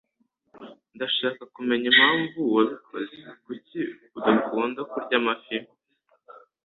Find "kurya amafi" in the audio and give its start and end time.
4.91-5.55